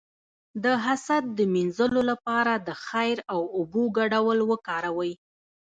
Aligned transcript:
د 0.63 0.65
حسد 0.85 1.23
د 1.37 1.39
مینځلو 1.53 2.01
لپاره 2.11 2.53
د 2.67 2.69
خیر 2.85 3.17
او 3.33 3.41
اوبو 3.55 3.83
ګډول 3.97 4.39
وکاروئ 4.51 5.13